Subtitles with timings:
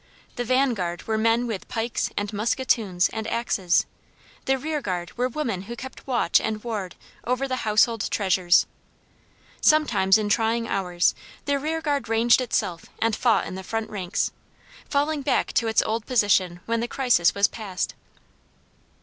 [0.35, 3.85] The vanguard were men with pikes and musketoons and axes;
[4.45, 8.65] the rearguard were women who kept watch and ward over the household treasures.
[9.61, 11.13] Sometimes in trying hours
[11.45, 14.31] the rearguard ranged itself and fought in the front ranks,
[14.89, 17.93] falling back to its old position when the crisis was past.